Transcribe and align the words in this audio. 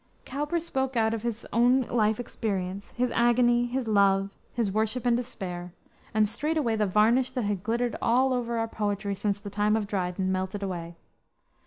Cowper 0.25 0.59
spoke 0.59 0.97
out 0.97 1.13
of 1.13 1.21
his 1.21 1.45
own 1.53 1.83
life 1.83 2.19
experience, 2.19 2.93
his 2.93 3.11
agony, 3.11 3.67
his 3.67 3.87
love, 3.87 4.31
his 4.51 4.71
worship 4.71 5.05
and 5.05 5.15
despair; 5.15 5.73
and 6.11 6.27
straightway 6.27 6.75
the 6.75 6.87
varnish 6.87 7.29
that 7.29 7.43
had 7.43 7.61
glittered 7.61 7.93
over 8.01 8.01
all 8.01 8.33
our 8.59 8.67
poetry 8.67 9.13
since 9.13 9.39
the 9.39 9.51
time 9.51 9.75
of 9.75 9.85
Dryden 9.85 10.31
melted 10.31 10.63
away. 10.63 10.95